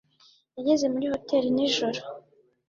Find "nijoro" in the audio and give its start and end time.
1.55-1.99